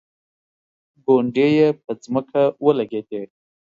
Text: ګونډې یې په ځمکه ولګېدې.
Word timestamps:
ګونډې 1.05 1.47
یې 1.57 1.67
په 1.83 1.91
ځمکه 2.03 2.41
ولګېدې. 2.65 3.21